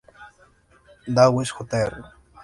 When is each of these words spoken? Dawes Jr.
Dawes 1.15 1.51
Jr. 1.55 1.93